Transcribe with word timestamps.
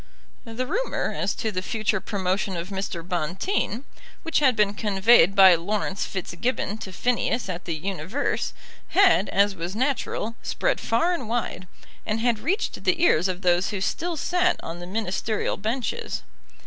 The 0.45 0.65
rumour 0.65 1.13
as 1.15 1.35
to 1.35 1.51
the 1.51 1.61
future 1.61 2.01
promotion 2.01 2.57
of 2.57 2.69
Mr. 2.69 3.07
Bonteen, 3.07 3.83
which 4.23 4.39
had 4.39 4.55
been 4.55 4.73
conveyed 4.73 5.35
by 5.35 5.53
Laurence 5.53 6.05
Fitzgibbon 6.05 6.79
to 6.79 6.91
Phineas 6.91 7.47
at 7.47 7.65
the 7.65 7.75
Universe, 7.75 8.53
had, 8.87 9.29
as 9.29 9.53
was 9.53 9.75
natural, 9.75 10.35
spread 10.41 10.79
far 10.81 11.13
and 11.13 11.29
wide, 11.29 11.67
and 12.03 12.19
had 12.19 12.39
reached 12.39 12.83
the 12.83 12.99
ears 13.03 13.27
of 13.27 13.43
those 13.43 13.69
who 13.69 13.79
still 13.79 14.17
sat 14.17 14.59
on 14.63 14.79
the 14.79 14.87
Ministerial 14.87 15.55
benches. 15.55 16.23